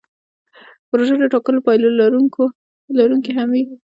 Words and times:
پروژه 0.89 1.15
د 1.19 1.23
ټاکلو 1.33 1.59
پایلو 1.65 1.89
لرونکې 2.99 3.31
هم 3.37 3.49
وي. 3.55 3.63